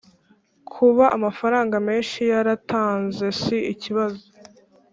kuba 0.73 1.05
amafaranga 1.17 1.75
menshi 1.87 2.19
yartanze 2.31 3.25
si 3.41 3.57
ikibazo 3.73 4.23